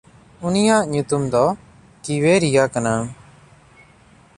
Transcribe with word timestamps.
ᱩᱱᱤᱭᱟᱜ 0.47 0.83
ᱧᱩᱛᱩᱢ 0.93 1.23
ᱫᱚ 1.33 1.45
ᱠᱤᱣᱮᱨᱤᱭᱟ 2.03 2.63
ᱠᱟᱱᱟ᱾ 2.73 2.93